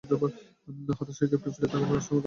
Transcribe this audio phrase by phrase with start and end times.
[0.91, 2.19] হতাশ হয়ে ক্যাপ্টেন ফিরে যাবার কথা ভাবতে থাকে।